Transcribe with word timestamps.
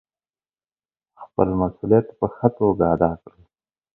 خپل 1.21 1.47
مسوولیت 1.59 2.07
په 2.19 2.25
ښه 2.35 2.47
توګه 2.57 2.83
ادا 2.93 3.11
کړئ. 3.23 3.43